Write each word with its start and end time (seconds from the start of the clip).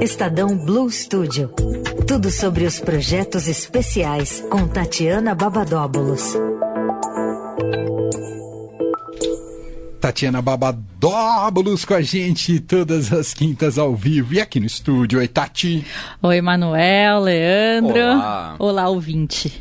Estadão 0.00 0.56
Blue 0.56 0.88
Studio. 0.88 1.48
Tudo 2.06 2.30
sobre 2.30 2.64
os 2.64 2.78
projetos 2.78 3.48
especiais 3.48 4.44
com 4.48 4.68
Tatiana 4.68 5.34
Babadóbulos. 5.34 6.34
Tatiana 10.00 10.40
Babadóbulos 10.40 11.84
com 11.84 11.94
a 11.94 12.00
gente 12.00 12.60
todas 12.60 13.12
as 13.12 13.34
quintas 13.34 13.76
ao 13.76 13.96
vivo 13.96 14.34
e 14.34 14.40
aqui 14.40 14.60
no 14.60 14.66
estúdio. 14.66 15.18
Oi, 15.18 15.26
Tati. 15.26 15.84
Oi, 16.22 16.40
Manuel, 16.40 17.18
Leandro. 17.18 17.98
Olá. 17.98 18.56
Olá, 18.56 18.88
ouvinte. 18.88 19.60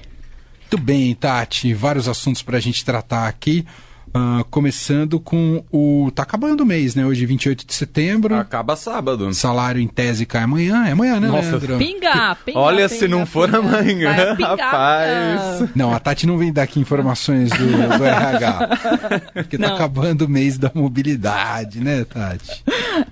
Tudo 0.70 0.84
bem, 0.84 1.16
Tati. 1.16 1.74
Vários 1.74 2.08
assuntos 2.08 2.44
para 2.44 2.58
a 2.58 2.62
gente 2.62 2.86
tratar 2.86 3.28
aqui. 3.28 3.66
Uh, 4.16 4.44
começando 4.50 5.20
com 5.20 5.64
o. 5.71 6.10
Tá 6.16 6.23
acabando 6.23 6.62
o 6.62 6.66
mês, 6.66 6.96
né? 6.96 7.05
Hoje, 7.05 7.26
28 7.26 7.66
de 7.68 7.73
setembro. 7.73 8.36
Acaba 8.36 8.76
sábado. 8.76 9.34
Salário 9.34 9.82
em 9.82 9.88
tese 9.88 10.26
cai 10.26 10.44
amanhã. 10.44 10.86
É 10.88 10.91
amanhã, 10.91 11.20
né, 11.20 11.27
Nossa. 11.27 11.50
Leandro? 11.52 11.77
Pinga, 11.77 12.36
pinga. 12.45 12.58
Olha, 12.59 12.88
pinga, 12.88 13.00
se 13.00 13.08
não 13.08 13.26
for 13.26 13.48
pinga. 13.48 13.59
amanhã, 13.59 14.14
Vai 14.14 14.36
rapaz. 14.36 15.58
pinga. 15.59 15.72
Não, 15.76 15.94
a 15.94 16.00
Tati 16.00 16.26
não 16.26 16.38
vem 16.38 16.52
dar 16.52 16.64
aqui 16.64 16.80
informações 16.80 17.50
do, 17.52 17.98
do 17.98 18.05
RH. 18.05 18.70
Porque 19.34 19.58
tá 19.58 19.67
Não. 19.67 19.76
acabando 19.76 20.23
o 20.26 20.30
mês 20.30 20.58
da 20.58 20.72
mobilidade, 20.73 21.80
né, 21.80 22.03
Tati? 22.05 22.64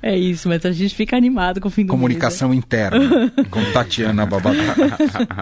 É 0.01 0.17
isso, 0.17 0.47
mas 0.47 0.65
a 0.65 0.71
gente 0.71 0.95
fica 0.95 1.15
animado 1.15 1.59
com 1.61 1.67
o 1.67 1.71
fim 1.71 1.85
do 1.85 1.91
Comunicação 1.91 2.53
interna. 2.53 3.31
Com 3.51 3.63
Tatiana 3.73 4.25
mês. 4.25 4.43
né? 4.43 5.37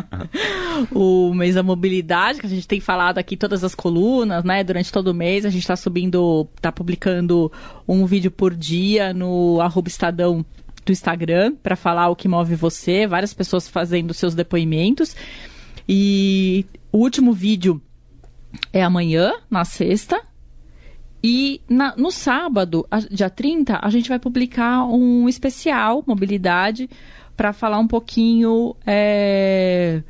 O 0.91 1.33
mês 1.33 1.55
da 1.55 1.63
mobilidade, 1.63 2.39
que 2.39 2.45
a 2.45 2.49
gente 2.49 2.67
tem 2.67 2.79
falado 2.79 3.17
aqui 3.17 3.37
todas 3.37 3.63
as 3.63 3.73
colunas, 3.75 4.43
né? 4.43 4.63
Durante 4.63 4.91
todo 4.91 5.07
o 5.07 5.13
mês, 5.13 5.42
a 5.45 5.49
gente 5.49 5.65
tá 5.67 5.75
subindo, 5.75 6.47
tá 6.61 6.71
publicando 6.71 7.51
um 7.87 8.05
vídeo 8.05 8.31
por 8.31 8.53
dia 8.55 9.13
no 9.13 9.59
arroba 9.61 9.87
Estadão 9.87 10.45
do 10.85 10.91
Instagram 10.91 11.55
para 11.63 11.75
falar 11.75 12.09
o 12.09 12.15
que 12.15 12.27
move 12.27 12.55
você, 12.55 13.07
várias 13.07 13.33
pessoas 13.33 13.67
fazendo 13.67 14.13
seus 14.13 14.35
depoimentos. 14.35 15.15
E 15.87 16.65
o 16.91 16.97
último 16.99 17.33
vídeo 17.33 17.81
é 18.71 18.83
amanhã, 18.83 19.33
na 19.49 19.65
sexta. 19.65 20.21
E 21.23 21.61
na- 21.69 21.95
no 21.95 22.11
sábado, 22.11 22.85
a- 22.91 22.99
dia 22.99 23.29
30, 23.29 23.79
a 23.81 23.89
gente 23.89 24.09
vai 24.09 24.19
publicar 24.19 24.83
um 24.85 25.29
especial, 25.29 26.03
mobilidade, 26.05 26.89
para 27.37 27.53
falar 27.53 27.79
um 27.79 27.87
pouquinho 27.87 28.75
é, 28.85 30.03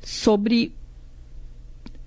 sobre. 0.00 0.72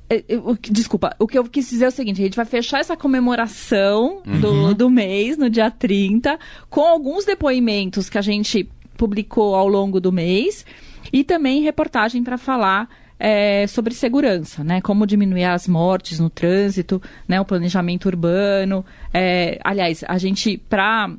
É, 0.10 0.18
é, 0.18 0.38
Desculpa, 0.72 1.16
o 1.20 1.28
que 1.28 1.38
eu 1.38 1.44
quis 1.46 1.70
dizer 1.70 1.86
é 1.86 1.88
o 1.90 1.92
seguinte: 1.92 2.22
a 2.22 2.26
gente 2.26 2.36
vai 2.36 2.46
fechar 2.46 2.80
essa 2.80 2.96
comemoração 2.96 4.22
do, 4.40 4.74
do 4.74 4.90
mês, 4.90 5.38
no 5.38 5.50
dia 5.50 5.70
30, 5.70 6.40
com 6.70 6.82
alguns 6.82 7.26
depoimentos 7.26 8.10
que 8.10 8.18
a 8.18 8.22
gente 8.22 8.70
publicou 8.98 9.54
ao 9.54 9.68
longo 9.68 10.00
do 10.00 10.12
mês 10.12 10.66
e 11.12 11.24
também 11.24 11.62
reportagem 11.62 12.24
para 12.24 12.38
falar 12.38 12.90
é, 13.20 13.66
sobre 13.68 13.94
segurança, 13.94 14.64
né? 14.64 14.80
Como 14.82 15.06
diminuir 15.06 15.46
as 15.46 15.68
mortes 15.68 16.20
no 16.20 16.30
trânsito, 16.30 17.02
né? 17.28 17.42
O 17.42 17.46
planejamento 17.46 18.06
urbano. 18.06 18.86
É, 19.14 19.60
aliás, 19.64 20.04
a 20.08 20.18
gente, 20.18 20.58
para 20.58 21.12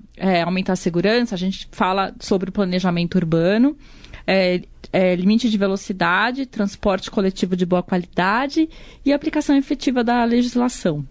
aumentar 0.45 0.75
a 0.75 0.77
segurança, 0.77 1.35
a 1.35 1.39
gente 1.39 1.69
fala 1.73 2.15
sobre 2.21 2.51
o 2.51 2.53
planejamento 2.53 3.17
urbano, 3.17 3.77
é, 4.29 4.61
é, 4.93 5.17
limite 5.17 5.49
de 5.49 5.57
velocidade, 5.57 6.45
transporte 6.45 7.11
coletivo 7.11 7.57
de 7.57 7.65
boa 7.65 7.83
qualidade 7.83 8.69
e 9.03 9.11
aplicação 9.11 9.57
efetiva 9.57 10.05
da 10.05 10.23
legislação. 10.25 11.03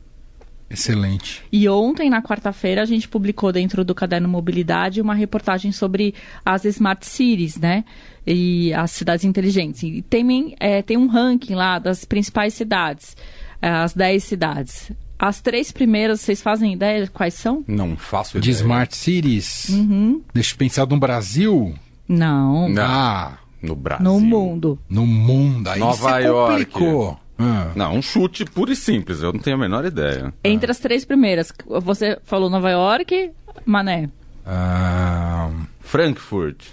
Excelente. 0.70 1.42
E 1.52 1.68
ontem, 1.68 2.10
na 2.10 2.22
quarta-feira, 2.22 2.84
a 2.84 2.86
gente 2.86 3.08
publicou 3.08 3.52
dentro 3.52 3.84
do 3.84 3.95
Caderno 3.95 4.28
Mobilidade 4.28 5.02
uma 5.02 5.16
reportagem 5.16 5.72
sobre 5.72 6.14
as 6.45 6.64
Smart 6.66 7.06
Cities, 7.06 7.58
né? 7.58 7.86
E 8.26 8.72
as 8.73 8.92
cidades 8.92 9.26
inteligentes. 9.26 9.82
E 9.82 10.02
tem, 10.02 10.56
é, 10.60 10.82
tem 10.82 10.98
um 10.98 11.08
ranking 11.08 11.56
lá 11.56 11.80
das 11.80 12.06
principais 12.06 12.54
cidades, 12.54 13.16
é, 13.61 13.70
as 13.70 13.94
10 13.94 14.23
cidades. 14.23 14.92
As 15.17 15.42
três 15.42 15.72
primeiras, 15.72 16.22
vocês 16.22 16.42
fazem 16.42 16.73
ideia 16.73 17.08
quais 17.08 17.34
são? 17.34 17.64
Não 17.66 17.95
faço 17.95 18.39
De 18.39 18.49
ideia. 18.49 18.61
Smart 18.61 18.95
Cities. 18.95 19.70
Uhum. 19.70 20.22
Deixa 20.34 20.54
eu 20.54 20.58
pensar 20.58 20.86
no 20.86 20.99
Brasil. 20.99 21.73
Não. 22.08 22.68
Ah, 22.80 23.38
No 23.62 23.76
Brasil. 23.76 24.04
no 24.06 24.20
mundo. 24.20 24.80
no 24.90 25.06
mundo. 25.06 25.68
Aí 25.70 25.80
Nova 25.80 26.20
York. 26.20 26.66
complicou. 26.66 27.20
Ah. 27.40 27.72
Não, 27.76 27.95
um 27.95 28.02
chute 28.02 28.45
puro 28.45 28.72
e 28.72 28.76
simples. 28.76 29.22
Eu 29.22 29.32
não 29.34 29.40
tenho 29.40 29.56
a 29.58 29.60
menor 29.60 29.86
ideia. 29.86 30.34
Entre 30.44 30.72
as 30.72 30.80
três 30.80 31.06
primeiras, 31.06 31.52
você 31.67 32.17
falou 32.23 32.50
Nova 32.50 32.70
York, 32.72 33.32
Mané. 33.66 34.10
Ah, 34.46 35.50
Frankfurt. 35.82 36.64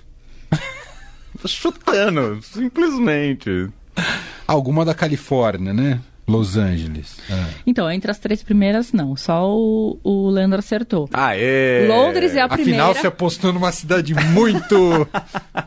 Tô 1.41 1.49
chutando, 1.49 2.41
simplesmente. 2.43 3.69
alguma 4.47 4.85
da 4.85 4.95
Califórnia, 4.95 5.73
né? 5.75 6.01
Los 6.27 6.57
Angeles. 6.57 7.19
Ah. 7.31 7.49
Então, 7.67 7.91
entre 7.91 8.11
as 8.11 8.19
três 8.19 8.43
primeiras, 8.43 8.93
não. 8.93 9.15
Só 9.17 9.47
o, 9.55 9.99
o 10.03 10.31
Leandro 10.31 10.59
acertou. 10.59 11.09
Aê! 11.13 11.87
Londres 11.87 12.35
é 12.35 12.41
a 12.41 12.49
primeira. 12.49 12.83
Afinal, 12.83 12.95
você 12.95 13.07
apostou 13.07 13.53
numa 13.53 13.71
cidade 13.73 14.15
muito. 14.15 15.07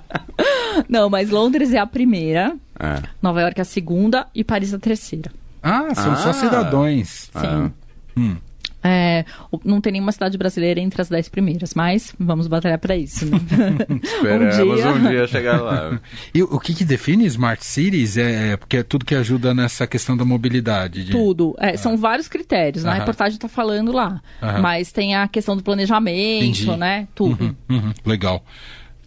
Não, 0.87 1.09
mas 1.09 1.29
Londres 1.29 1.73
é 1.73 1.79
a 1.79 1.87
primeira, 1.87 2.55
É. 2.79 3.01
Nova 3.21 3.41
York 3.41 3.59
é 3.59 3.63
a 3.63 3.65
segunda 3.65 4.27
e 4.33 4.43
Paris 4.43 4.73
a 4.73 4.79
terceira. 4.79 5.31
ah, 5.63 5.93
são 5.95 6.15
só 6.17 6.29
Ah. 6.29 6.33
cidadãos. 6.33 7.29
Sim. 7.35 7.71
Hum. 8.15 8.37
É, 8.87 9.25
não 9.65 9.81
tem 9.81 9.91
nenhuma 9.93 10.11
cidade 10.11 10.37
brasileira 10.37 10.79
entre 10.79 11.01
as 11.01 11.09
dez 11.09 11.27
primeiras, 11.27 11.73
mas 11.73 12.13
vamos 12.19 12.47
batalhar 12.47 12.79
para 12.79 12.95
isso. 12.95 13.25
Né? 13.25 13.37
Esperamos 14.03 14.57
Um 14.59 14.89
um 14.91 14.99
dia. 15.01 15.09
dia, 15.09 15.27
chegar 15.27 15.61
lá. 15.61 15.99
E 16.33 16.41
o 16.43 16.59
que, 16.59 16.73
que 16.73 16.85
define 16.85 17.25
Smart 17.25 17.65
Cities 17.65 18.17
é, 18.17 18.53
é 18.53 18.57
porque 18.57 18.77
é 18.77 18.83
tudo 18.83 19.05
que 19.05 19.15
ajuda 19.15 19.53
nessa 19.53 19.85
questão 19.85 20.15
da 20.15 20.23
mobilidade. 20.23 21.03
de- 21.03 21.11
Tudo. 21.11 21.55
É, 21.59 21.75
São 21.77 21.97
vários 21.97 22.27
critérios. 22.27 22.83
Na 22.83 22.91
Aham. 22.91 22.99
reportagem 22.99 23.35
está 23.35 23.47
falando 23.49 23.91
lá. 23.91 24.21
Aham. 24.41 24.61
Mas 24.61 24.91
tem 24.91 25.15
a 25.15 25.27
questão 25.27 25.55
do 25.57 25.63
planejamento, 25.63 26.43
Entendi. 26.45 26.77
né? 26.77 27.07
Tudo. 27.13 27.55
Uhum, 27.69 27.91
legal. 28.05 28.43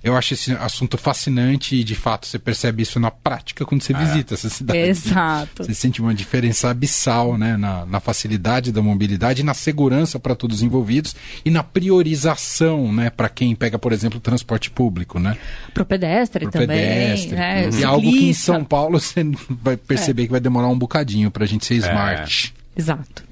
Eu 0.03 0.17
acho 0.17 0.33
esse 0.33 0.53
assunto 0.53 0.97
fascinante 0.97 1.77
e, 1.77 1.85
de 1.85 1.95
fato, 1.95 2.27
você 2.27 2.39
percebe 2.39 2.83
isso 2.83 2.99
na 2.99 3.11
prática 3.11 3.67
quando 3.67 3.83
você 3.83 3.93
visita 3.93 4.33
essa 4.35 4.49
cidade. 4.49 4.79
Exato. 4.79 5.63
Você 5.63 5.75
sente 5.75 6.01
uma 6.01 6.15
diferença 6.15 6.71
abissal 6.71 7.37
né, 7.37 7.57
na, 7.57 7.85
na 7.85 8.01
facilidade 8.01 8.73
da 8.73 8.81
mobilidade, 8.81 9.43
na 9.43 9.53
segurança 9.53 10.19
para 10.19 10.35
todos 10.35 10.59
os 10.59 10.63
envolvidos 10.63 11.15
e 11.45 11.51
na 11.51 11.63
priorização 11.63 12.91
né, 12.93 13.11
para 13.11 13.29
quem 13.29 13.55
pega, 13.55 13.79
por 13.79 13.93
exemplo, 13.93 14.19
o 14.19 14.21
transporte 14.21 14.71
público. 14.71 15.19
Né, 15.21 15.37
Pro 15.75 15.85
pedestre 15.85 16.45
pro 16.45 16.53
também. 16.53 16.69
pedestre. 16.69 17.37
Né? 17.37 17.69
E 17.71 17.83
é 17.83 17.85
algo 17.85 18.11
que 18.11 18.31
em. 18.31 18.33
São 18.33 18.65
Paulo 18.65 18.99
você 19.01 19.23
vai 19.49 19.77
perceber 19.77 20.25
que 20.25 20.31
vai 20.31 20.41
demorar 20.41 20.69
um 20.69 20.79
bocadinho 20.79 21.31
para 21.31 21.45
a 21.45 21.47
gente 21.47 21.67
ser 21.67 21.75
smart. 21.75 22.55
Exato. 22.77 23.25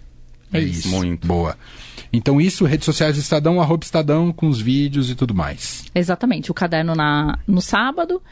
É, 0.53 0.61
isso. 0.61 0.89
Muito. 0.89 1.27
Boa. 1.27 1.57
Então 2.13 2.41
isso, 2.41 2.65
redes 2.65 2.85
sociais 2.87 3.17
do 3.17 3.21
Estadão, 3.21 3.61
arroba 3.61 3.85
Estadão, 3.85 4.33
com 4.33 4.49
os 4.49 4.61
vídeos 4.61 5.11
e 5.11 5.15
tudo 5.15 5.35
mais. 5.35 5.85
Exatamente. 5.95 6.51
O 6.51 6.55
caderno 6.55 6.95
na, 6.95 7.39
no 7.47 7.61
sábado 7.61 8.23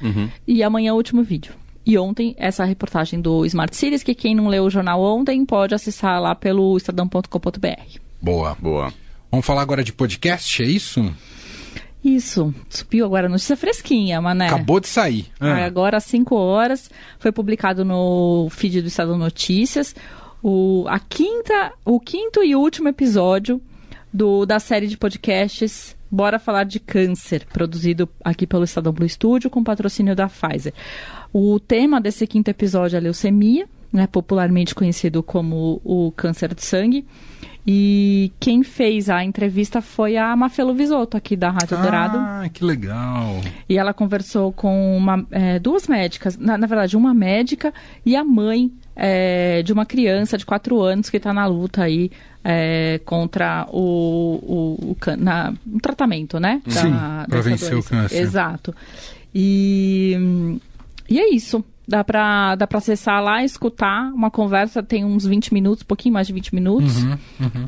e 0.47 0.63
amanhã 0.63 0.93
o 0.95 0.97
último 0.97 1.23
vídeo. 1.23 1.53
E 1.85 1.97
ontem, 1.97 2.35
essa 2.37 2.65
reportagem 2.65 3.21
do 3.21 3.45
Smart 3.47 3.77
Cities, 3.77 4.03
que 4.03 4.15
quem 4.15 4.35
não 4.35 4.49
leu 4.49 4.65
o 4.65 4.71
jornal 4.71 5.01
ontem 5.01 5.45
pode 5.47 5.73
acessar 5.75 6.21
lá 6.21 6.35
pelo 6.35 6.77
estadão.com.br. 6.77 7.99
Boa. 8.21 8.57
Boa. 8.61 8.93
Vamos 9.31 9.47
falar 9.47 9.63
agora 9.63 9.85
de 9.85 9.93
podcast, 9.93 10.63
é 10.63 10.67
isso? 10.67 11.13
Isso. 12.03 12.55
Subiu 12.69 13.05
agora 13.05 13.27
a 13.27 13.29
notícia 13.29 13.57
fresquinha, 13.57 14.21
mané. 14.21 14.47
Acabou 14.47 14.79
de 14.81 14.89
sair. 14.89 15.27
Ah, 15.41 15.49
Ah. 15.63 15.65
Agora 15.67 15.97
às 15.97 16.05
5 16.05 16.35
horas, 16.35 16.91
foi 17.19 17.33
publicado 17.33 17.85
no 17.85 18.49
feed 18.51 18.81
do 18.81 18.89
Estadão 18.89 19.19
Notícias 19.19 19.95
o, 20.49 20.85
a 20.87 21.01
quinta, 21.01 21.73
o 21.85 21.99
quinto 21.99 22.41
e 22.41 22.55
último 22.55 22.87
episódio 22.87 23.61
do, 24.13 24.47
da 24.47 24.61
série 24.61 24.87
de 24.87 24.97
podcasts 24.97 25.97
Bora 26.09 26.39
Falar 26.39 26.63
de 26.63 26.79
Câncer, 26.79 27.45
produzido 27.53 28.09
aqui 28.25 28.47
pelo 28.47 28.63
Estadão 28.63 28.93
Blue 28.93 29.09
Studio 29.09 29.51
com 29.51 29.65
patrocínio 29.65 30.15
da 30.15 30.29
Pfizer. 30.29 30.73
O 31.33 31.59
tema 31.59 32.01
desse 32.01 32.29
quinto 32.29 32.49
episódio 32.49 32.97
é 32.97 33.01
leucemia, 33.01 33.67
né, 33.93 34.07
popularmente 34.07 34.73
conhecido 34.73 35.21
como 35.21 35.81
o 35.85 36.13
câncer 36.13 36.55
de 36.55 36.65
sangue. 36.65 37.05
E 37.67 38.31
quem 38.39 38.63
fez 38.63 39.11
a 39.11 39.25
entrevista 39.25 39.83
foi 39.83 40.17
a 40.17 40.37
Mafelo 40.37 40.73
Visoto, 40.75 41.17
aqui 41.17 41.35
da 41.35 41.51
Rádio 41.51 41.77
Dourado. 41.77 42.19
Ah, 42.19 42.49
que 42.55 42.65
legal. 42.65 43.41
E 43.69 43.77
ela 43.77 43.93
conversou 43.93 44.53
com 44.53 44.97
uma, 44.97 45.27
é, 45.33 45.59
duas 45.59 45.89
médicas, 45.89 46.39
na, 46.39 46.57
na 46.57 46.69
verdade, 46.69 46.97
uma 46.97 47.13
médica 47.13 47.75
e 48.05 48.15
a 48.15 48.23
mãe 48.23 48.71
é, 48.97 49.63
de 49.63 49.73
uma 49.73 49.85
criança 49.85 50.39
de 50.39 50.47
4 50.47 50.81
anos 50.81 51.11
que 51.11 51.19
está 51.19 51.33
na 51.33 51.47
luta 51.47 51.83
aí 51.83 52.11
é, 52.43 52.99
contra 53.05 53.67
o, 53.71 53.77
o, 54.81 54.93
o, 54.93 55.17
na, 55.19 55.53
o 55.71 55.79
tratamento, 55.81 56.41
né? 56.41 56.63
Sim, 56.67 56.91
pra 56.91 57.27
dessa 57.29 57.51
vencer 57.51 57.69
o 57.69 57.73
doença. 57.73 57.91
câncer. 57.91 58.21
Exato. 58.21 58.75
E, 59.35 60.59
e 61.11 61.21
é 61.21 61.35
isso. 61.35 61.63
Dá 61.89 62.03
pra, 62.03 62.57
dá 62.57 62.67
pra 62.67 62.79
acessar 62.79 63.23
lá, 63.23 63.45
escutar 63.45 64.11
uma 64.13 64.29
conversa, 64.29 64.83
tem 64.83 65.05
uns 65.05 65.25
20 65.25 65.55
minutos, 65.55 65.85
um 65.85 65.87
pouquinho 65.87 66.15
mais 66.15 66.27
de 66.27 66.33
20 66.33 66.53
minutos. 66.53 66.97
Uhum, 67.05 67.17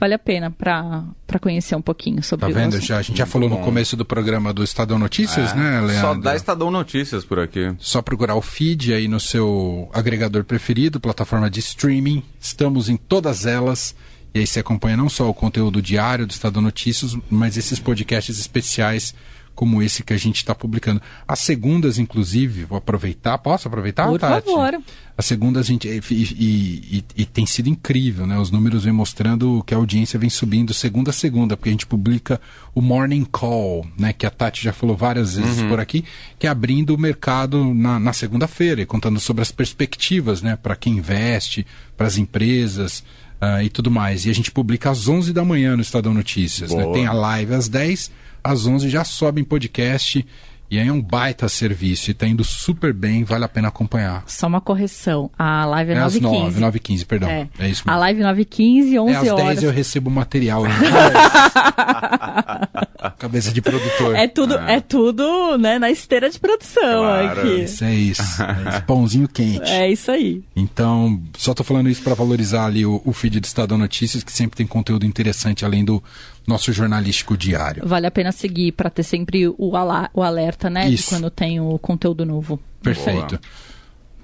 Vale 0.01 0.15
a 0.15 0.19
pena 0.19 0.51
pra, 0.51 1.05
pra 1.25 1.39
conhecer 1.39 1.77
um 1.77 1.81
pouquinho 1.83 2.21
sobre 2.21 2.47
Tá 2.47 2.51
o 2.51 2.55
vendo? 2.55 2.81
Já, 2.81 2.99
a 2.99 3.03
gente 3.03 3.17
já 3.19 3.27
falou 3.27 3.49
no 3.49 3.57
bom. 3.59 3.63
começo 3.63 3.97
do 3.97 4.05
programa 4.05 4.53
do 4.53 4.65
Estadão 4.65 4.99
Notícias, 4.99 5.53
É, 5.53 5.55
né, 5.55 5.81
Leandro? 5.83 6.01
Só 6.01 6.15
dá 6.15 6.35
Estadão 6.35 6.69
Notícias 6.69 7.25
por 7.25 7.39
aqui. 7.39 7.73
Só 7.79 8.03
procurar 8.03 8.35
o 8.35 8.43
feed 8.43 8.93
aí 8.93 9.07
no 9.07 9.21
seu 9.21 9.89
agregador 9.95 10.43
preferido, 10.43 10.99
plataforma 10.99 11.49
de 11.49 11.61
streaming. 11.61 12.25
Estamos 12.41 12.89
em 12.89 12.97
todas 12.97 13.47
elas. 13.47 13.95
E 14.35 14.41
aí 14.41 14.47
você 14.49 14.59
acompanha 14.59 14.97
não 14.97 15.09
só 15.09 15.31
o 15.31 15.35
conteúdo 15.35 15.81
diário 15.81 16.27
do 16.27 16.31
Estado 16.33 16.61
Notícias, 16.61 17.17
mas 17.31 17.57
esses 17.57 17.79
podcasts 17.79 18.39
especiais 18.41 19.15
como 19.59 19.83
esse 19.83 20.05
que 20.05 20.13
a 20.13 20.17
gente 20.17 20.37
está 20.37 20.55
publicando. 20.55 21.03
As 21.27 21.41
segundas, 21.41 21.99
inclusive, 21.99 22.65
vou 22.65 22.79
aproveitar. 22.79 23.37
Posso 23.39 23.67
aproveitar, 23.67 24.07
Por 24.07 24.17
Tati? 24.21 24.47
favor. 24.47 24.81
As 25.17 25.27
segundas, 25.27 25.67
a 25.67 25.69
gente. 25.69 25.89
E, 25.89 25.99
e- 26.13 26.99
e- 26.99 27.05
e 27.23 27.25
tem 27.25 27.45
sido 27.45 27.69
incrível, 27.69 28.25
né? 28.25 28.39
Os 28.39 28.53
números 28.53 28.85
vêm 28.85 28.93
mostrando 28.93 29.61
que 29.67 29.75
a 29.75 29.77
audiência 29.77 30.17
vem 30.17 30.31
subindo 30.31 30.73
segunda 30.73 31.11
a 31.11 31.13
segunda, 31.13 31.57
porque 31.57 31.71
a 31.71 31.73
gente 31.73 31.87
publica 31.89 32.41
o 32.73 32.81
Morning 32.81 33.25
Call, 33.25 33.85
né? 33.99 34.13
Que 34.13 34.27
a 34.27 34.31
Tati 34.31 34.63
já 34.63 34.73
falou 34.73 34.97
várias 34.97 35.35
vezes 35.35 35.61
por 35.65 35.81
aqui, 35.81 36.05
que 36.39 36.47
é 36.47 36.51
abrindo 36.51 36.95
o 36.95 36.99
mercado 36.99 37.75
na, 37.75 37.99
na 37.99 38.13
segunda-feira 38.13 38.81
e 38.81 38.87
contando 38.87 39.19
sobre 39.19 39.43
as 39.43 39.51
perspectivas, 39.51 40.41
né? 40.41 40.55
Para 40.55 40.77
quem 40.77 40.99
investe, 40.99 41.67
para 41.97 42.07
as 42.07 42.17
empresas. 42.17 43.03
ah, 43.41 43.63
e 43.63 43.69
tudo 43.69 43.89
mais. 43.91 44.25
E 44.27 44.31
a 44.31 44.33
gente 44.33 44.51
publica 44.51 44.91
às 44.91 45.07
11 45.09 45.33
da 45.33 45.45
manhã 45.45 45.77
no 45.77 45.83
Estadão 45.83 46.13
Notícias. 46.13 46.73
Né? 46.75 46.85
Tem 46.93 47.07
a 47.07 47.13
live 47.13 47.55
às 47.55 47.69
10, 47.69 48.11
às 48.53 48.67
11 48.67 48.89
já 48.89 49.05
sobe 49.05 49.41
em 49.41 49.45
podcast. 49.45 50.25
E 50.71 50.79
aí 50.79 50.87
é 50.87 50.93
um 50.93 51.01
baita 51.01 51.49
serviço 51.49 52.11
e 52.11 52.15
tá 52.15 52.27
indo 52.27 52.45
super 52.45 52.93
bem, 52.93 53.25
vale 53.25 53.43
a 53.43 53.49
pena 53.49 53.69
acompanhar. 53.69 54.23
Só 54.27 54.47
uma 54.47 54.61
correção. 54.61 55.31
A 55.39 55.65
live 55.65 55.93
é, 55.93 55.95
É 55.95 55.99
às 56.01 56.21
9 56.21 56.21
9, 56.21 56.45
15 56.51 56.61
9 56.61 56.77
e 56.77 56.81
15, 56.81 57.07
perdão. 57.07 57.29
É. 57.31 57.49
É, 57.59 57.69
isso 57.71 57.83
A 57.87 57.93
mesmo. 57.93 58.01
live 58.01 58.23
9 58.23 58.45
15 58.45 58.99
11 58.99 59.13
É, 59.13 59.17
às 59.17 59.29
horas. 59.29 59.45
10 59.47 59.63
eu 59.63 59.73
recebo 59.73 60.11
o 60.11 60.13
material. 60.13 60.67
hein? 60.67 60.73
Cabeça 63.19 63.51
de 63.51 63.63
produtor. 63.63 64.15
É 64.15 64.29
tudo, 64.29 64.59
é 64.59 64.79
tudo, 64.81 65.57
né, 65.57 65.79
na 65.79 65.91
esteira 65.91 66.29
de 66.29 66.39
produção 66.39 67.01
Claro. 67.03 67.41
aqui. 67.41 67.63
Isso 67.63 67.85
é 67.85 67.95
isso. 67.95 68.43
É 68.43 68.69
esse 68.69 68.83
pãozinho 68.83 69.27
quente. 69.29 69.71
É 69.71 69.91
isso 69.91 70.11
aí. 70.11 70.43
Então, 70.55 71.19
só 71.37 71.55
tô 71.55 71.65
falando 71.65 71.89
isso 71.89 72.03
para 72.03 72.15
valorizar 72.15 72.67
ali 72.67 72.85
o, 72.85 73.01
o 73.05 73.13
feed 73.15 73.41
do 73.41 73.45
Estadão 73.45 73.79
Notícias, 73.79 74.23
que 74.23 74.33
sempre 74.33 74.57
tem 74.59 74.67
conteúdo 74.67 75.07
interessante 75.07 75.65
além 75.65 75.83
do 75.85 76.03
nosso 76.49 76.73
jornalístico 76.73 77.37
diário. 77.37 77.83
Vale 77.87 78.07
a 78.07 78.11
pena 78.11 78.33
seguir 78.33 78.73
para 78.73 78.91
ter 78.91 79.03
sempre 79.03 79.47
o, 79.47 79.77
ala- 79.77 80.11
o 80.15 80.23
alerta, 80.23 80.69
né, 80.71 80.89
Isso. 80.89 81.05
de 81.05 81.09
quando 81.11 81.31
tem 81.31 81.61
o 81.61 81.79
conteúdo 81.79 82.25
novo. 82.25 82.59
Perfeito. 82.83 83.39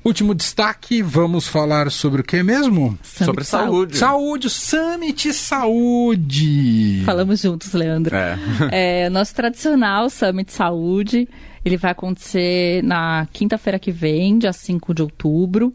Último 0.04 0.34
destaque, 0.34 1.00
vamos 1.02 1.46
falar 1.48 1.90
sobre 1.90 2.20
o 2.20 2.24
que 2.24 2.42
mesmo? 2.42 2.98
Summit 3.02 3.24
Sobre 3.24 3.44
saúde. 3.44 3.96
Saúde, 3.96 4.46
o 4.48 4.50
Summit 4.50 5.32
Saúde. 5.32 7.02
Falamos 7.04 7.40
juntos, 7.40 7.72
Leandro. 7.72 8.14
É. 8.14 8.38
É, 8.70 9.08
nosso 9.10 9.34
tradicional 9.34 10.10
Summit 10.10 10.52
Saúde, 10.52 11.26
ele 11.64 11.76
vai 11.76 11.92
acontecer 11.92 12.82
na 12.82 13.26
quinta-feira 13.32 13.78
que 13.78 13.90
vem, 13.90 14.38
dia 14.38 14.52
5 14.52 14.92
de 14.94 15.02
outubro. 15.02 15.74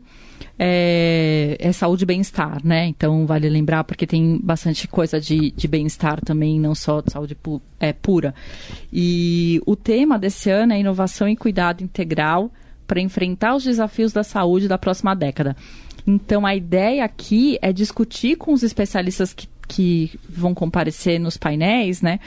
É, 0.57 1.55
é 1.59 1.71
saúde 1.71 2.03
e 2.03 2.05
bem-estar, 2.05 2.59
né? 2.63 2.85
Então 2.87 3.25
vale 3.25 3.47
lembrar, 3.49 3.83
porque 3.83 4.05
tem 4.05 4.39
bastante 4.43 4.87
coisa 4.87 5.19
de, 5.19 5.51
de 5.51 5.67
bem-estar 5.67 6.19
também, 6.21 6.59
não 6.59 6.75
só 6.75 7.01
de 7.01 7.11
saúde 7.11 7.35
pu- 7.35 7.61
é, 7.79 7.93
pura. 7.93 8.33
E 8.91 9.61
o 9.65 9.75
tema 9.75 10.19
desse 10.19 10.49
ano 10.49 10.73
é 10.73 10.79
inovação 10.79 11.29
e 11.29 11.35
cuidado 11.35 11.83
integral 11.83 12.51
para 12.85 12.99
enfrentar 12.99 13.55
os 13.55 13.63
desafios 13.63 14.11
da 14.11 14.23
saúde 14.23 14.67
da 14.67 14.77
próxima 14.77 15.15
década. 15.15 15.55
Então, 16.07 16.45
a 16.45 16.55
ideia 16.55 17.05
aqui 17.05 17.57
é 17.61 17.71
discutir 17.71 18.35
com 18.35 18.51
os 18.51 18.63
especialistas 18.63 19.31
que, 19.31 19.47
que 19.67 20.11
vão 20.27 20.53
comparecer 20.53 21.19
nos 21.19 21.37
painéis, 21.37 22.01
né? 22.01 22.19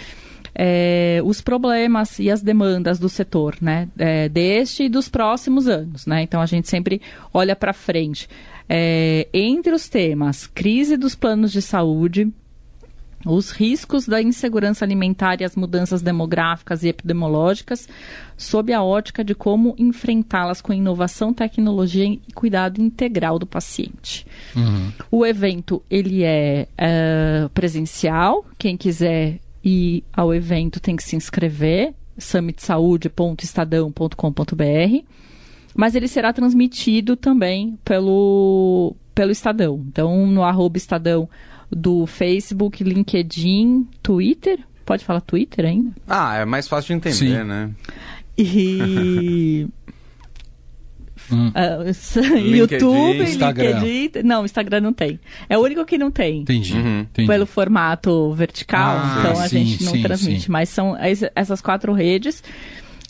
É, 0.54 1.20
os 1.24 1.40
problemas 1.40 2.18
e 2.18 2.30
as 2.30 2.42
demandas 2.42 2.98
do 2.98 3.08
setor, 3.08 3.56
né? 3.60 3.88
é, 3.98 4.28
deste 4.28 4.84
e 4.84 4.88
dos 4.88 5.08
próximos 5.08 5.68
anos, 5.68 6.06
né? 6.06 6.22
Então, 6.22 6.40
a 6.40 6.46
gente 6.46 6.68
sempre 6.68 7.00
olha 7.32 7.56
para 7.56 7.72
frente. 7.72 8.28
É, 8.68 9.28
entre 9.32 9.72
os 9.72 9.88
temas, 9.88 10.46
crise 10.46 10.96
dos 10.96 11.14
planos 11.14 11.52
de 11.52 11.60
saúde, 11.60 12.32
os 13.24 13.50
riscos 13.50 14.06
da 14.06 14.20
insegurança 14.20 14.84
alimentar 14.84 15.40
e 15.40 15.44
as 15.44 15.54
mudanças 15.54 16.02
demográficas 16.02 16.82
e 16.82 16.88
epidemiológicas, 16.88 17.88
sob 18.36 18.72
a 18.72 18.82
ótica 18.82 19.22
de 19.22 19.34
como 19.34 19.74
enfrentá-las 19.78 20.60
com 20.60 20.72
inovação, 20.72 21.32
tecnologia 21.32 22.04
e 22.04 22.20
cuidado 22.34 22.80
integral 22.80 23.38
do 23.38 23.46
paciente. 23.46 24.26
O 25.10 25.24
evento 25.24 25.82
ele 25.88 26.24
é, 26.24 26.66
é, 26.76 27.48
presencial. 27.54 28.44
Quem 28.58 28.76
quiser 28.76 29.38
ir 29.64 30.04
ao 30.12 30.34
evento 30.34 30.80
tem 30.80 30.96
que 30.96 31.04
se 31.04 31.16
inscrever. 31.16 31.94
summitsaude.estadão.com.br 32.18 35.04
mas 35.74 35.94
ele 35.94 36.08
será 36.08 36.32
transmitido 36.32 37.16
também 37.16 37.78
pelo, 37.84 38.94
pelo 39.14 39.30
Estadão. 39.30 39.84
Então, 39.88 40.26
no 40.26 40.42
arroba 40.42 40.76
Estadão 40.76 41.28
do 41.70 42.06
Facebook, 42.06 42.84
LinkedIn, 42.84 43.88
Twitter. 44.02 44.60
Pode 44.84 45.04
falar 45.04 45.20
Twitter 45.20 45.64
ainda? 45.64 45.92
Ah, 46.06 46.36
é 46.36 46.44
mais 46.44 46.68
fácil 46.68 46.88
de 46.88 46.94
entender, 46.94 47.16
Sim. 47.16 47.44
né? 47.44 47.70
E. 48.36 49.66
Hum. 51.32 51.50
Ah, 51.54 51.78
YouTube, 52.38 53.22
Instagram. 53.22 53.80
LinkedIn. 53.80 54.26
Não, 54.26 54.44
Instagram 54.44 54.80
não 54.80 54.92
tem. 54.92 55.18
É 55.48 55.56
o 55.56 55.62
único 55.62 55.84
que 55.84 55.96
não 55.98 56.10
tem. 56.10 56.40
Entendi. 56.40 56.74
Uhum. 56.74 57.00
entendi. 57.00 57.28
Pelo 57.28 57.46
formato 57.46 58.32
vertical, 58.34 58.96
Ah, 59.02 59.16
então 59.20 59.40
a 59.42 59.48
sim, 59.48 59.64
gente 59.64 59.84
não 59.84 59.92
sim, 59.92 60.02
transmite. 60.02 60.40
sim. 60.42 60.50
Mas 60.50 60.68
são 60.68 60.96
es- 61.04 61.30
essas 61.34 61.60
quatro 61.60 61.92
redes. 61.92 62.42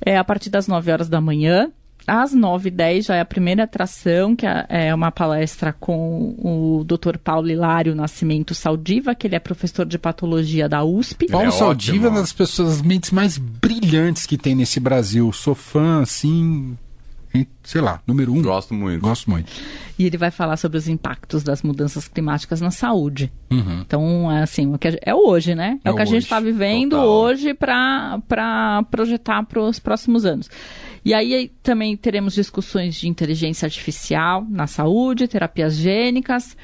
É 0.04 0.16
a 0.16 0.24
partir 0.24 0.50
das 0.50 0.66
9 0.66 0.90
horas 0.90 1.08
da 1.08 1.20
manhã. 1.20 1.70
Às 2.04 2.34
9h10 2.34 3.02
já 3.06 3.14
é 3.14 3.20
a 3.20 3.24
primeira 3.24 3.62
atração, 3.62 4.34
que 4.34 4.44
é 4.44 4.66
é 4.68 4.92
uma 4.94 5.12
palestra 5.12 5.72
com 5.72 6.34
o 6.36 6.82
Dr. 6.84 7.16
Paulo 7.16 7.48
Hilário 7.48 7.94
Nascimento 7.94 8.56
Saldiva, 8.56 9.14
que 9.14 9.28
ele 9.28 9.36
é 9.36 9.38
professor 9.38 9.86
de 9.86 9.96
patologia 10.00 10.68
da 10.68 10.82
USP. 10.82 11.28
Paulo 11.28 11.46
é 11.46 11.50
Saldiva 11.52 11.92
é 11.92 12.00
ótimo. 12.00 12.08
uma 12.16 12.20
das 12.20 12.32
pessoas, 12.32 12.78
das 12.78 12.82
mentes 12.82 13.12
mais 13.12 13.38
brilhantes 13.38 14.26
que 14.26 14.36
tem 14.36 14.56
nesse 14.56 14.80
Brasil. 14.80 15.30
Sou 15.32 15.54
fã, 15.54 16.02
assim, 16.02 16.76
sei 17.62 17.81
lá, 17.81 18.00
número 18.06 18.32
um. 18.32 18.43
Gosto 18.43 18.75
muito. 18.75 19.00
Gosto 19.00 19.31
muito. 19.31 19.50
E 19.99 20.05
ele 20.06 20.17
vai 20.17 20.31
falar 20.31 20.56
sobre 20.56 20.79
os 20.79 20.88
impactos 20.88 21.43
das 21.43 21.62
mudanças 21.62 22.08
climáticas 22.08 22.61
na 22.61 22.70
saúde. 22.70 23.32
Uhum. 23.50 23.81
Então, 23.81 24.31
é 24.32 24.43
assim, 24.43 24.73
o 24.75 24.79
que 24.79 24.88
a- 24.88 24.99
é 25.02 25.14
hoje, 25.14 25.55
né? 25.55 25.79
É, 25.84 25.88
É 25.88 25.93
o 25.93 25.96
que 25.96 26.02
a 26.02 26.06
gente 26.06 26.25
está 26.25 26.40
vivendo 26.40 26.90
total. 26.90 27.08
hoje 27.08 27.55
para 27.55 28.82
projetar 28.90 29.44
para 29.44 29.61
os 29.62 29.79
próximos 29.79 30.25
anos. 30.26 30.50
E 31.04 31.12
aí 31.14 31.35
aí 31.35 31.50
também 31.62 31.97
teremos 31.97 32.33
discussões 32.35 32.95
de 32.95 33.09
inteligência 33.09 33.66
artificial 33.66 34.47
na 34.49 34.66
saúde, 34.66 35.26
terapias 35.28 35.75
gênicas, 35.76 36.56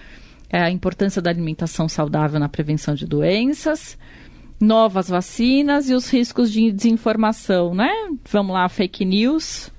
é, 0.50 0.62
a 0.62 0.70
importância 0.70 1.20
da 1.20 1.28
alimentação 1.30 1.88
saudável 1.88 2.38
na 2.40 2.48
prevenção 2.48 2.94
de 2.94 3.04
doenças, 3.06 3.98
novas 4.60 5.08
vacinas 5.08 5.88
e 5.90 5.94
os 5.94 6.08
riscos 6.10 6.50
de 6.52 6.70
desinformação, 6.72 7.74
né? 7.74 7.90
Vamos 8.30 8.54
lá, 8.54 8.68
fake 8.68 9.04
news, 9.04 9.70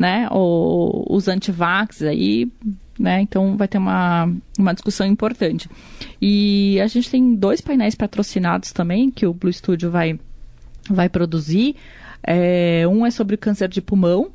né? 0.00 0.26
Ou 0.30 1.06
os 1.10 1.28
antivax 1.28 2.00
aí, 2.00 2.50
né? 2.98 3.20
Então 3.20 3.54
vai 3.58 3.68
ter 3.68 3.76
uma, 3.76 4.32
uma 4.58 4.72
discussão 4.72 5.06
importante. 5.06 5.68
E 6.20 6.80
a 6.80 6.86
gente 6.86 7.10
tem 7.10 7.34
dois 7.34 7.60
painéis 7.60 7.94
patrocinados 7.94 8.72
também 8.72 9.10
que 9.10 9.26
o 9.26 9.34
Blue 9.34 9.52
Studio 9.52 9.90
vai, 9.90 10.18
vai 10.88 11.10
produzir. 11.10 11.76
É, 12.22 12.88
um 12.88 13.04
é 13.04 13.10
sobre 13.10 13.34
o 13.34 13.38
câncer 13.38 13.68
de 13.68 13.82
pulmão 13.82 14.30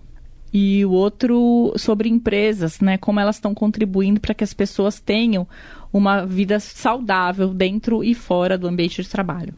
e 0.54 0.86
o 0.86 0.92
outro 0.92 1.74
sobre 1.78 2.10
empresas, 2.10 2.80
né? 2.80 2.96
Como 3.00 3.20
elas 3.20 3.38
estão 3.38 3.56
contribuindo 3.56 4.20
para 4.20 4.36
que 4.36 4.44
as 4.44 4.54
pessoas 4.54 5.00
tenham 5.00 5.48
uma 5.92 6.26
vida 6.28 6.60
saudável 6.60 7.56
dentro 7.56 8.04
e 8.04 8.14
fora 8.14 8.56
do 8.56 8.68
ambiente 8.68 9.02
de 9.02 9.10
trabalho. 9.10 9.56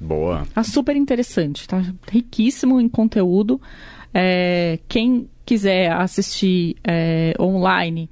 Boa. 0.00 0.46
Tá 0.54 0.64
super 0.64 0.96
interessante, 0.96 1.68
tá 1.68 1.82
riquíssimo 2.10 2.80
em 2.80 2.88
conteúdo. 2.88 3.60
É, 4.14 4.78
quem 4.88 5.28
quiser 5.44 5.92
assistir 5.92 6.76
é, 6.82 7.34
online, 7.38 8.08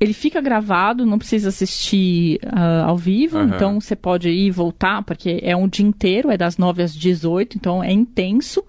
ele 0.00 0.12
fica 0.12 0.40
gravado, 0.40 1.06
não 1.06 1.18
precisa 1.18 1.48
assistir 1.48 2.40
ah, 2.46 2.84
ao 2.86 2.96
vivo, 2.96 3.38
Aham. 3.38 3.54
então 3.54 3.80
você 3.80 3.94
pode 3.94 4.28
ir 4.28 4.46
e 4.46 4.50
voltar, 4.50 5.02
porque 5.02 5.40
é 5.42 5.54
um 5.54 5.68
dia 5.68 5.86
inteiro, 5.86 6.30
é 6.30 6.36
das 6.36 6.56
9 6.56 6.82
às 6.82 6.94
18, 6.94 7.56
então 7.56 7.84
é 7.84 7.92
intenso. 7.92 8.64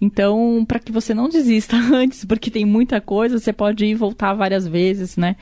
Então, 0.00 0.64
para 0.66 0.78
que 0.78 0.92
você 0.92 1.12
não 1.12 1.28
desista 1.28 1.76
antes, 1.92 2.24
porque 2.24 2.50
tem 2.50 2.64
muita 2.64 3.00
coisa, 3.00 3.38
você 3.38 3.52
pode 3.52 3.84
ir 3.84 3.90
e 3.90 3.94
voltar 3.94 4.34
várias 4.34 4.66
vezes, 4.66 5.16
né? 5.16 5.36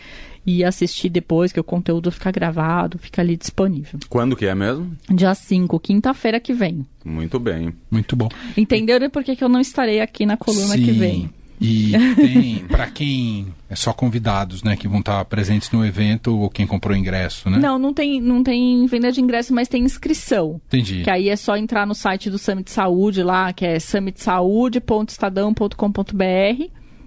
E 0.46 0.64
assistir 0.64 1.08
depois, 1.08 1.52
que 1.52 1.58
o 1.58 1.64
conteúdo 1.64 2.10
fica 2.12 2.30
gravado, 2.30 2.98
fica 2.98 3.20
ali 3.20 3.36
disponível. 3.36 3.98
Quando 4.08 4.36
que 4.36 4.46
é 4.46 4.54
mesmo? 4.54 4.96
Dia 5.10 5.34
5, 5.34 5.78
quinta-feira 5.80 6.38
que 6.38 6.52
vem. 6.52 6.86
Muito 7.04 7.40
bem. 7.40 7.75
Muito 7.90 8.14
bom. 8.14 8.28
Entenderam 8.56 9.10
por 9.10 9.25
que, 9.25 9.34
que 9.34 9.42
eu 9.42 9.48
não 9.48 9.60
estarei 9.60 10.00
aqui 10.00 10.25
na 10.25 10.36
coluna 10.36 10.76
Sim. 10.76 10.84
que 10.84 10.92
vem? 10.92 11.30
E 11.60 11.92
tem, 12.14 12.58
para 12.68 12.86
quem 12.86 13.46
é 13.70 13.75
só 13.75 13.92
convidados, 13.92 14.62
né, 14.62 14.76
que 14.76 14.86
vão 14.86 15.00
estar 15.00 15.25
presentes 15.25 15.70
no 15.70 15.84
evento 15.84 16.36
ou 16.38 16.50
quem 16.50 16.66
comprou 16.66 16.94
ingresso, 16.96 17.48
né? 17.48 17.58
Não, 17.58 17.78
não 17.78 17.94
tem, 17.94 18.20
não 18.20 18.42
tem 18.42 18.84
venda 18.86 19.10
de 19.10 19.20
ingresso, 19.20 19.54
mas 19.54 19.66
tem 19.68 19.82
inscrição. 19.82 20.60
Entendi. 20.68 21.02
Que 21.02 21.10
aí 21.10 21.28
é 21.30 21.36
só 21.36 21.56
entrar 21.56 21.86
no 21.86 21.94
site 21.94 22.28
do 22.28 22.38
Summit 22.38 22.70
Saúde 22.70 23.22
lá, 23.22 23.52
que 23.52 23.64
é 23.64 23.80
summitsaude.estadão.com.br 23.80 26.64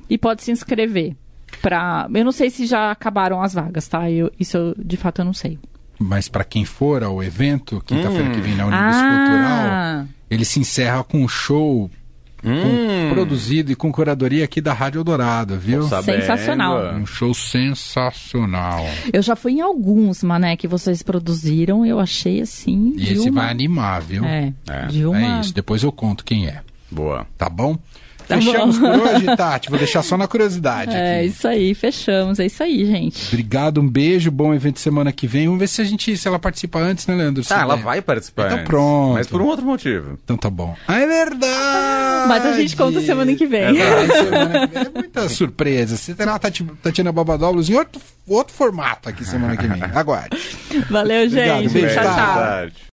e 0.09 0.17
pode 0.17 0.43
se 0.43 0.51
inscrever. 0.51 1.15
Pra... 1.61 2.07
Eu 2.13 2.25
não 2.25 2.31
sei 2.31 2.49
se 2.49 2.65
já 2.65 2.91
acabaram 2.91 3.41
as 3.41 3.53
vagas, 3.53 3.87
tá? 3.87 4.09
Eu, 4.09 4.31
isso 4.39 4.57
eu, 4.57 4.75
de 4.77 4.97
fato 4.97 5.19
eu 5.21 5.25
não 5.25 5.33
sei. 5.33 5.59
Mas 5.99 6.27
para 6.29 6.43
quem 6.43 6.63
for 6.65 7.03
ao 7.03 7.21
evento, 7.21 7.83
quinta-feira 7.85 8.29
Hum. 8.29 8.31
que 8.31 8.39
vem 8.39 8.55
na 8.55 8.65
Unibis 8.65 8.95
Cultural, 8.95 9.67
Ah, 9.69 10.05
ele 10.29 10.45
se 10.45 10.59
encerra 10.59 11.03
com 11.03 11.21
um 11.21 11.27
show 11.27 11.91
com- 12.41 12.49
Hum. 12.49 13.09
produzido 13.13 13.71
e 13.71 13.75
com 13.75 13.91
curadoria 13.91 14.45
aqui 14.45 14.61
da 14.61 14.73
Rádio 14.73 14.99
Eldorado, 14.99 15.57
viu? 15.57 15.83
Sensacional. 15.83 16.93
Um 16.95 17.05
show 17.05 17.33
sensacional. 17.33 18.85
eu 19.11 19.21
já 19.21 19.35
fui 19.35 19.53
em 19.53 19.61
alguns, 19.61 20.23
mané, 20.23 20.55
que 20.55 20.67
vocês 20.67 21.01
produziram, 21.03 21.85
eu 21.85 21.99
achei 21.99 22.41
assim. 22.41 22.93
E 22.95 23.05
de 23.05 23.13
esse 23.13 23.29
uma... 23.29 23.41
vai 23.41 23.51
animar, 23.51 24.01
viu? 24.01 24.23
É, 24.25 24.53
É, 24.67 24.85
de 24.87 25.05
uma. 25.05 25.37
É 25.37 25.41
isso, 25.41 25.53
depois 25.53 25.83
eu 25.83 25.91
conto 25.91 26.23
quem 26.23 26.47
é, 26.47 26.61
Boa. 26.89 27.25
tá 27.37 27.49
bom? 27.49 27.77
Tá 28.29 28.35
Fechamos 28.35 28.77
bom. 28.77 28.91
por 28.91 28.99
hoje, 29.07 29.25
Tati. 29.35 29.69
Vou 29.71 29.79
deixar 29.79 30.03
só 30.03 30.15
na 30.15 30.27
curiosidade 30.27 30.95
É 30.95 31.17
aqui. 31.21 31.29
isso 31.29 31.47
aí, 31.47 31.73
fechamos. 31.73 32.39
É 32.39 32.45
isso 32.45 32.61
aí, 32.61 32.85
gente. 32.85 33.27
Obrigado, 33.29 33.81
um 33.81 33.89
beijo, 33.89 34.29
bom 34.29 34.53
evento 34.53 34.79
semana 34.79 35.11
que 35.11 35.25
vem. 35.25 35.45
Vamos 35.47 35.59
ver 35.59 35.67
se 35.67 35.81
a 35.81 35.83
gente, 35.83 36.15
se 36.15 36.27
ela 36.27 36.37
participa 36.37 36.77
antes, 36.79 37.07
né, 37.07 37.15
Leandro? 37.15 37.43
Ah, 37.49 37.61
ela 37.61 37.75
vai 37.75 38.01
participar. 38.03 38.45
Então 38.45 38.57
antes, 38.59 38.67
pronto. 38.69 39.13
Mas 39.15 39.27
por 39.27 39.41
um 39.41 39.45
outro 39.47 39.65
motivo. 39.65 40.17
Então 40.23 40.37
tá 40.37 40.49
bom. 40.49 40.75
Ah, 40.87 40.99
é 40.99 41.07
verdade! 41.07 42.27
Mas 42.27 42.45
a 42.45 42.53
gente 42.53 42.75
conta 42.75 43.01
semana 43.01 43.33
que 43.33 43.47
vem. 43.47 43.61
É, 43.61 43.71
verdade, 43.73 44.13
semana 44.13 44.67
que 44.67 44.73
vem. 44.75 44.83
é 44.85 44.89
muita 44.93 45.29
surpresa. 45.29 45.97
Você 45.97 46.13
terá 46.13 46.35
a 46.35 46.39
Tati- 46.39 46.63
Tatiana 46.83 47.11
Babadoblos 47.11 47.67
em 47.69 47.73
outro, 47.75 47.99
outro 48.27 48.53
formato 48.53 49.09
aqui 49.09 49.25
semana 49.25 49.57
que 49.57 49.65
vem. 49.67 49.81
Aguarde. 49.95 50.37
Valeu, 50.89 51.25
Obrigado, 51.25 51.61
gente. 51.63 51.73
beijo, 51.73 51.95
tchau, 51.95 52.03
tá? 52.03 52.67
tchau. 52.67 52.79